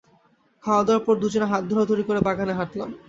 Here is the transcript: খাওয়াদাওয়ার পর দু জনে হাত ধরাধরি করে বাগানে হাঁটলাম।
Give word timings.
খাওয়াদাওয়ার 0.63 1.03
পর 1.05 1.15
দু 1.21 1.27
জনে 1.33 1.47
হাত 1.51 1.63
ধরাধরি 1.71 2.03
করে 2.07 2.19
বাগানে 2.27 2.53
হাঁটলাম। 2.59 2.89